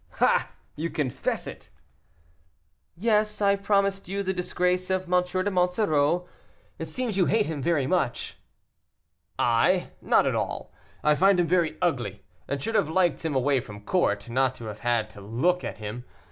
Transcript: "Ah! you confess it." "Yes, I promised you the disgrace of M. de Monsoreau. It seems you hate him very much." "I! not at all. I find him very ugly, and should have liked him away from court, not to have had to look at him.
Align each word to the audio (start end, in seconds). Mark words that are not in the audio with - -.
"Ah! 0.19 0.49
you 0.75 0.89
confess 0.89 1.45
it." 1.45 1.69
"Yes, 2.95 3.39
I 3.39 3.55
promised 3.55 4.07
you 4.07 4.23
the 4.23 4.33
disgrace 4.33 4.89
of 4.89 5.03
M. 5.03 5.23
de 5.23 5.51
Monsoreau. 5.51 6.27
It 6.79 6.85
seems 6.87 7.17
you 7.17 7.27
hate 7.27 7.45
him 7.45 7.61
very 7.61 7.85
much." 7.85 8.39
"I! 9.37 9.91
not 10.01 10.25
at 10.25 10.33
all. 10.33 10.73
I 11.03 11.13
find 11.13 11.39
him 11.39 11.45
very 11.45 11.77
ugly, 11.83 12.23
and 12.47 12.59
should 12.59 12.73
have 12.73 12.89
liked 12.89 13.23
him 13.23 13.35
away 13.35 13.59
from 13.59 13.85
court, 13.85 14.27
not 14.27 14.55
to 14.55 14.65
have 14.65 14.79
had 14.79 15.07
to 15.11 15.21
look 15.21 15.63
at 15.63 15.77
him. 15.77 16.03